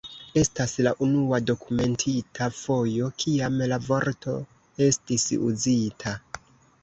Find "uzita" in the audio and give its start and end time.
5.51-6.15